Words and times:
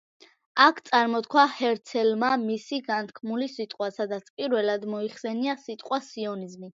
აქ 0.63 0.77
წარმოთქვა 0.87 1.41
ჰერცელმა 1.57 2.29
მისი 2.45 2.79
განთქმული 2.89 3.49
სიტყვა, 3.57 3.91
სადაც 3.99 4.31
პირველად 4.41 4.89
მოიხსენია 4.95 5.55
სიტყვა 5.67 6.01
სიონიზმი. 6.09 6.69